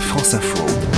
France 0.00 0.34
Info. 0.34 0.95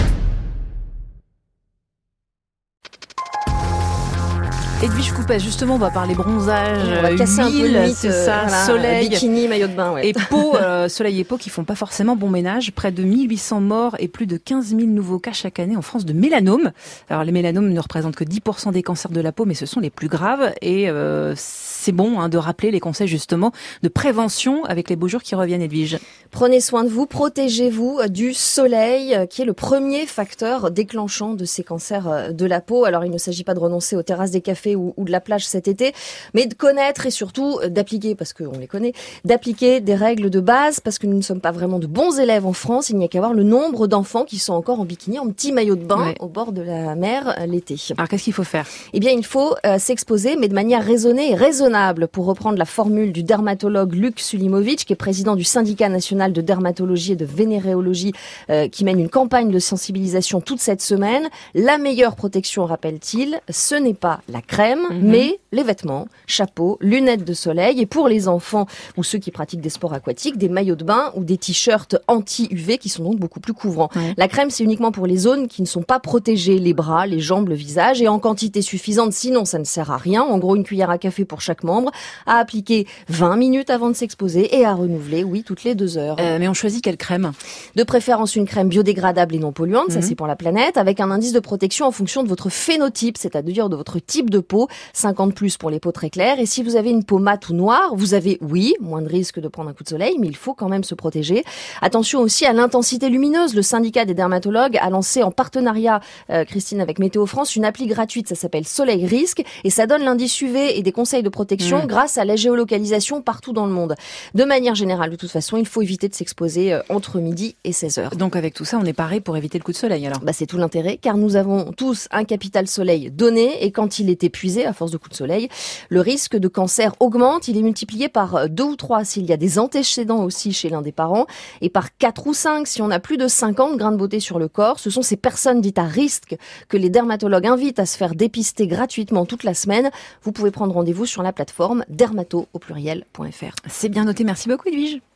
Edwige 4.80 5.10
Coupet, 5.10 5.40
justement, 5.40 5.74
on 5.74 5.78
va 5.78 5.90
parler 5.90 6.14
bronzage, 6.14 6.86
on 6.86 7.02
va 7.02 7.16
casser 7.16 7.40
un 7.40 7.50
peu 7.50 7.68
le 7.68 7.80
mythe, 7.80 7.96
c'est 7.96 8.12
ça, 8.12 8.42
voilà, 8.42 8.64
soleil. 8.64 9.08
bikini, 9.08 9.48
maillot 9.48 9.66
de 9.66 9.72
bain, 9.72 9.90
ouais. 9.90 10.06
Et 10.06 10.12
peau, 10.12 10.54
euh, 10.54 10.88
soleil 10.88 11.18
et 11.18 11.24
peau 11.24 11.36
qui 11.36 11.50
font 11.50 11.64
pas 11.64 11.74
forcément 11.74 12.14
bon 12.14 12.30
ménage. 12.30 12.70
Près 12.70 12.92
de 12.92 13.02
1800 13.02 13.60
morts 13.60 13.96
et 13.98 14.06
plus 14.06 14.28
de 14.28 14.36
15 14.36 14.76
000 14.76 14.82
nouveaux 14.82 15.18
cas 15.18 15.32
chaque 15.32 15.58
année 15.58 15.76
en 15.76 15.82
France 15.82 16.04
de 16.04 16.12
mélanome. 16.12 16.70
Alors 17.10 17.24
les 17.24 17.32
mélanomes 17.32 17.70
ne 17.70 17.80
représentent 17.80 18.14
que 18.14 18.22
10% 18.22 18.70
des 18.70 18.84
cancers 18.84 19.10
de 19.10 19.20
la 19.20 19.32
peau, 19.32 19.46
mais 19.46 19.54
ce 19.54 19.66
sont 19.66 19.80
les 19.80 19.90
plus 19.90 20.06
graves. 20.06 20.52
Et 20.62 20.88
euh, 20.88 21.34
c'est 21.36 21.90
bon 21.90 22.20
hein, 22.20 22.28
de 22.28 22.38
rappeler 22.38 22.70
les 22.70 22.78
conseils 22.78 23.08
justement 23.08 23.50
de 23.82 23.88
prévention 23.88 24.64
avec 24.64 24.90
les 24.90 24.96
beaux 24.96 25.08
jours 25.08 25.24
qui 25.24 25.34
reviennent, 25.34 25.62
Edwige. 25.62 25.98
Prenez 26.30 26.60
soin 26.60 26.84
de 26.84 26.88
vous, 26.88 27.06
protégez-vous 27.06 28.02
du 28.10 28.32
soleil, 28.32 29.16
euh, 29.16 29.26
qui 29.26 29.42
est 29.42 29.46
le 29.46 29.54
premier 29.54 30.06
facteur 30.06 30.70
déclenchant 30.70 31.34
de 31.34 31.44
ces 31.44 31.64
cancers 31.64 32.32
de 32.32 32.46
la 32.46 32.60
peau. 32.60 32.84
Alors 32.84 33.04
il 33.04 33.10
ne 33.10 33.18
s'agit 33.18 33.42
pas 33.42 33.54
de 33.54 33.58
renoncer 33.60 33.96
aux 33.96 34.04
terrasses 34.04 34.30
des 34.30 34.40
cafés 34.40 34.67
ou, 34.76 34.94
ou 34.96 35.04
de 35.04 35.10
la 35.10 35.20
plage 35.20 35.46
cet 35.46 35.68
été, 35.68 35.92
mais 36.34 36.46
de 36.46 36.54
connaître 36.54 37.06
et 37.06 37.10
surtout 37.10 37.58
euh, 37.62 37.68
d'appliquer, 37.68 38.14
parce 38.14 38.32
qu'on 38.32 38.58
les 38.58 38.66
connaît, 38.66 38.92
d'appliquer 39.24 39.80
des 39.80 39.94
règles 39.94 40.30
de 40.30 40.40
base, 40.40 40.80
parce 40.80 40.98
que 40.98 41.06
nous 41.06 41.16
ne 41.16 41.22
sommes 41.22 41.40
pas 41.40 41.52
vraiment 41.52 41.78
de 41.78 41.86
bons 41.86 42.18
élèves 42.18 42.46
en 42.46 42.52
France. 42.52 42.90
Il 42.90 42.96
n'y 42.96 43.04
a 43.04 43.08
qu'à 43.08 43.18
voir 43.20 43.34
le 43.34 43.42
nombre 43.42 43.86
d'enfants 43.86 44.24
qui 44.24 44.38
sont 44.38 44.52
encore 44.54 44.80
en 44.80 44.84
bikini, 44.84 45.18
en 45.18 45.28
petit 45.28 45.52
maillot 45.52 45.76
de 45.76 45.84
bain, 45.84 45.98
Ouais. 45.98 46.14
au 46.20 46.28
bord 46.28 46.52
de 46.52 46.62
la 46.62 46.94
mer 46.94 47.34
euh, 47.40 47.46
l'été. 47.46 47.76
Alors 47.96 48.08
qu'est-ce 48.08 48.24
qu'il 48.24 48.32
faut 48.32 48.44
faire? 48.44 48.66
Eh 48.92 49.00
bien, 49.00 49.10
il 49.12 49.24
faut 49.24 49.54
euh, 49.66 49.78
s'exposer, 49.78 50.36
mais 50.36 50.48
de 50.48 50.54
manière 50.54 50.84
raisonnée 50.84 51.32
et 51.32 51.34
raisonnable, 51.34 52.08
pour 52.08 52.26
reprendre 52.26 52.56
la 52.58 52.64
formule 52.64 53.12
du 53.12 53.22
dermatologue 53.22 53.94
Luc 53.94 54.20
Sulimovic, 54.20 54.84
qui 54.84 54.92
est 54.92 54.96
président 54.96 55.34
du 55.36 55.44
syndicat 55.44 55.88
national 55.88 56.32
de 56.32 56.40
dermatologie 56.40 57.12
et 57.12 57.16
de 57.16 57.24
vénéréologie, 57.24 58.12
euh, 58.50 58.68
qui 58.68 58.84
mène 58.84 59.00
une 59.00 59.08
campagne 59.08 59.50
de 59.50 59.58
sensibilisation 59.58 60.40
toute 60.40 60.60
cette 60.60 60.82
semaine. 60.82 61.28
La 61.54 61.78
meilleure 61.78 62.16
protection, 62.16 62.64
rappelle-t-il, 62.64 63.40
ce 63.50 63.74
n'est 63.74 63.94
pas 63.94 64.20
la 64.28 64.40
crème, 64.40 64.57
Mhm. 64.58 65.00
mais 65.02 65.40
les 65.52 65.62
vêtements, 65.62 66.06
chapeaux, 66.26 66.76
lunettes 66.80 67.24
de 67.24 67.32
soleil, 67.32 67.80
et 67.80 67.86
pour 67.86 68.08
les 68.08 68.28
enfants 68.28 68.66
ou 68.96 69.02
ceux 69.02 69.18
qui 69.18 69.30
pratiquent 69.30 69.60
des 69.60 69.70
sports 69.70 69.94
aquatiques, 69.94 70.36
des 70.36 70.48
maillots 70.48 70.74
de 70.76 70.84
bain 70.84 71.12
ou 71.16 71.24
des 71.24 71.38
t-shirts 71.38 71.96
anti-UV 72.06 72.78
qui 72.78 72.88
sont 72.88 73.04
donc 73.04 73.18
beaucoup 73.18 73.40
plus 73.40 73.52
couvrants. 73.54 73.88
Ouais. 73.96 74.14
La 74.16 74.28
crème, 74.28 74.50
c'est 74.50 74.64
uniquement 74.64 74.92
pour 74.92 75.06
les 75.06 75.16
zones 75.16 75.48
qui 75.48 75.62
ne 75.62 75.66
sont 75.66 75.82
pas 75.82 76.00
protégées, 76.00 76.58
les 76.58 76.74
bras, 76.74 77.06
les 77.06 77.20
jambes, 77.20 77.48
le 77.48 77.54
visage, 77.54 78.02
et 78.02 78.08
en 78.08 78.18
quantité 78.18 78.60
suffisante, 78.62 79.12
sinon 79.12 79.44
ça 79.44 79.58
ne 79.58 79.64
sert 79.64 79.90
à 79.90 79.96
rien. 79.96 80.22
En 80.22 80.38
gros, 80.38 80.56
une 80.56 80.64
cuillère 80.64 80.90
à 80.90 80.98
café 80.98 81.24
pour 81.24 81.40
chaque 81.40 81.62
membre, 81.64 81.90
à 82.26 82.36
appliquer 82.38 82.86
20 83.08 83.36
minutes 83.36 83.70
avant 83.70 83.88
de 83.88 83.94
s'exposer 83.94 84.56
et 84.58 84.64
à 84.64 84.74
renouveler, 84.74 85.24
oui, 85.24 85.42
toutes 85.44 85.64
les 85.64 85.74
deux 85.74 85.96
heures. 85.98 86.16
Euh, 86.20 86.38
Mais 86.38 86.48
on 86.48 86.54
choisit 86.54 86.82
quelle 86.82 86.96
crème? 86.96 87.32
De 87.76 87.82
préférence 87.84 88.36
une 88.36 88.46
crème 88.46 88.68
biodégradable 88.68 89.34
et 89.34 89.38
non 89.38 89.52
polluante, 89.52 89.90
ça 89.90 89.98
Mhm. 90.00 90.02
c'est 90.02 90.14
pour 90.14 90.26
la 90.26 90.36
planète, 90.36 90.76
avec 90.76 91.00
un 91.00 91.10
indice 91.10 91.32
de 91.32 91.40
protection 91.40 91.86
en 91.86 91.90
fonction 91.92 92.22
de 92.22 92.28
votre 92.28 92.48
phénotype, 92.50 93.16
c'est-à-dire 93.18 93.68
de 93.68 93.76
votre 93.76 93.98
type 93.98 94.30
de 94.30 94.38
peau, 94.48 94.66
50 94.94 95.34
plus 95.34 95.56
pour 95.56 95.70
les 95.70 95.78
peaux 95.78 95.92
très 95.92 96.10
claires. 96.10 96.40
Et 96.40 96.46
si 96.46 96.62
vous 96.62 96.74
avez 96.76 96.90
une 96.90 97.04
peau 97.04 97.18
mate 97.18 97.48
ou 97.50 97.54
noire, 97.54 97.94
vous 97.94 98.14
avez, 98.14 98.38
oui, 98.40 98.74
moins 98.80 99.02
de 99.02 99.08
risque 99.08 99.38
de 99.38 99.46
prendre 99.48 99.68
un 99.70 99.72
coup 99.74 99.84
de 99.84 99.88
soleil, 99.88 100.16
mais 100.18 100.26
il 100.26 100.36
faut 100.36 100.54
quand 100.54 100.68
même 100.68 100.84
se 100.84 100.94
protéger. 100.94 101.44
Attention 101.82 102.20
aussi 102.20 102.44
à 102.46 102.52
l'intensité 102.52 103.08
lumineuse. 103.08 103.54
Le 103.54 103.62
syndicat 103.62 104.04
des 104.04 104.14
dermatologues 104.14 104.76
a 104.80 104.90
lancé 104.90 105.22
en 105.22 105.30
partenariat, 105.30 106.00
euh, 106.30 106.44
Christine, 106.44 106.80
avec 106.80 106.98
Météo 106.98 107.26
France, 107.26 107.54
une 107.56 107.64
appli 107.64 107.86
gratuite, 107.86 108.28
ça 108.28 108.34
s'appelle 108.34 108.66
Soleil 108.66 109.06
Risque, 109.06 109.42
et 109.64 109.70
ça 109.70 109.86
donne 109.86 110.02
l'indice 110.02 110.40
UV 110.40 110.78
et 110.78 110.82
des 110.82 110.92
conseils 110.92 111.22
de 111.22 111.28
protection 111.28 111.78
Mhm. 111.80 111.86
grâce 111.86 112.18
à 112.18 112.24
la 112.24 112.36
géolocalisation 112.36 113.20
partout 113.22 113.52
dans 113.52 113.66
le 113.66 113.72
monde. 113.72 113.94
De 114.34 114.44
manière 114.44 114.74
générale, 114.74 115.10
de 115.10 115.16
toute 115.16 115.30
façon, 115.30 115.56
il 115.56 115.66
faut 115.66 115.82
éviter 115.82 116.08
de 116.08 116.14
s'exposer 116.14 116.72
euh, 116.72 116.80
entre 116.88 117.18
midi 117.20 117.56
et 117.64 117.72
16 117.72 117.98
heures. 117.98 118.16
Donc 118.16 118.34
avec 118.36 118.54
tout 118.54 118.64
ça, 118.64 118.78
on 118.80 118.84
est 118.84 118.92
paré 118.92 119.20
pour 119.20 119.36
éviter 119.36 119.58
le 119.58 119.64
coup 119.64 119.72
de 119.72 119.76
soleil 119.76 120.06
alors. 120.06 120.20
Bah, 120.20 120.32
c'est 120.32 120.46
tout 120.46 120.56
l'intérêt, 120.58 120.96
car 120.96 121.16
nous 121.16 121.36
avons 121.36 121.72
tous 121.72 122.08
un 122.10 122.24
capital 122.24 122.66
soleil 122.66 123.10
donné, 123.10 123.64
et 123.64 123.70
quand 123.70 123.98
il 123.98 124.08
est 124.10 124.24
épuisé 124.24 124.37
à 124.66 124.72
force 124.72 124.90
de 124.90 124.96
coups 124.96 125.10
de 125.10 125.16
soleil, 125.16 125.48
le 125.88 126.00
risque 126.00 126.36
de 126.36 126.48
cancer 126.48 126.94
augmente. 127.00 127.48
Il 127.48 127.56
est 127.56 127.62
multiplié 127.62 128.08
par 128.08 128.48
deux 128.48 128.64
ou 128.64 128.76
trois 128.76 129.04
s'il 129.04 129.26
y 129.26 129.32
a 129.32 129.36
des 129.36 129.58
antécédents 129.58 130.22
aussi 130.22 130.52
chez 130.52 130.68
l'un 130.68 130.82
des 130.82 130.92
parents, 130.92 131.26
et 131.60 131.70
par 131.70 131.96
quatre 131.96 132.26
ou 132.26 132.34
cinq 132.34 132.66
si 132.66 132.80
on 132.80 132.90
a 132.90 133.00
plus 133.00 133.16
de 133.16 133.26
50 133.26 133.76
grains 133.76 133.92
de 133.92 133.96
beauté 133.96 134.20
sur 134.20 134.38
le 134.38 134.48
corps. 134.48 134.78
Ce 134.78 134.90
sont 134.90 135.02
ces 135.02 135.16
personnes 135.16 135.60
dites 135.60 135.78
à 135.78 135.84
risque 135.84 136.36
que 136.68 136.76
les 136.76 136.90
dermatologues 136.90 137.46
invitent 137.46 137.80
à 137.80 137.86
se 137.86 137.96
faire 137.96 138.14
dépister 138.14 138.66
gratuitement 138.66 139.26
toute 139.26 139.44
la 139.44 139.54
semaine. 139.54 139.90
Vous 140.22 140.32
pouvez 140.32 140.50
prendre 140.50 140.74
rendez-vous 140.74 141.06
sur 141.06 141.22
la 141.22 141.32
plateforme 141.32 141.84
dermato 141.88 142.46
au 142.52 142.58
pluriel.fr. 142.58 143.54
C'est 143.68 143.88
bien 143.88 144.04
noté, 144.04 144.24
merci 144.24 144.48
beaucoup 144.48 144.68
Edwige. 144.68 145.00